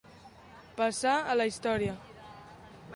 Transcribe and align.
Passar 0.79 1.13
a 1.35 1.37
la 1.41 1.49
història. 1.51 1.95